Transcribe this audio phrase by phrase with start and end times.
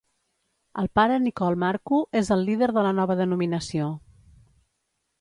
[0.83, 3.95] El pare Nikolle Marku és el líder de la nova denominació.